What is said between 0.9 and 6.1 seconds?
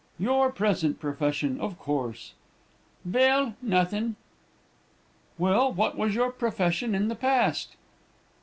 profession, of course.' "'Vell nuthin'.' "'Well, what